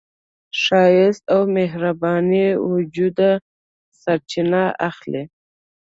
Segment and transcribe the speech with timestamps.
[0.61, 2.25] ښایست له مهربان
[2.71, 3.31] وجوده
[4.01, 5.23] سرچینه اخلي